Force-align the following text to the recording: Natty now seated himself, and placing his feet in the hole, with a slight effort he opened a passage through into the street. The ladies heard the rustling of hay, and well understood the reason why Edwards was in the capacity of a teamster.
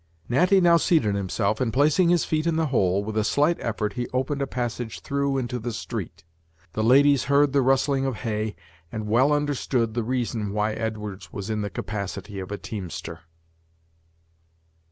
Natty 0.27 0.59
now 0.59 0.77
seated 0.77 1.13
himself, 1.13 1.61
and 1.61 1.71
placing 1.71 2.09
his 2.09 2.25
feet 2.25 2.47
in 2.47 2.55
the 2.55 2.65
hole, 2.73 3.03
with 3.03 3.15
a 3.15 3.23
slight 3.23 3.57
effort 3.59 3.93
he 3.93 4.07
opened 4.07 4.41
a 4.41 4.47
passage 4.47 4.99
through 5.01 5.37
into 5.37 5.59
the 5.59 5.71
street. 5.71 6.23
The 6.73 6.83
ladies 6.83 7.25
heard 7.25 7.53
the 7.53 7.61
rustling 7.61 8.07
of 8.07 8.15
hay, 8.25 8.55
and 8.91 9.07
well 9.07 9.31
understood 9.31 9.93
the 9.93 10.01
reason 10.03 10.53
why 10.53 10.73
Edwards 10.73 11.31
was 11.31 11.51
in 11.51 11.61
the 11.61 11.69
capacity 11.69 12.39
of 12.39 12.51
a 12.51 12.57
teamster. 12.57 13.19